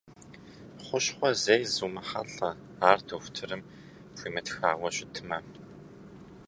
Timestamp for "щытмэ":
4.95-5.37